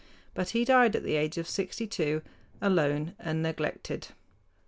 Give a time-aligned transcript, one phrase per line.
[0.33, 2.23] But he died at the age of sixty two,
[2.59, 4.07] alone and neglected.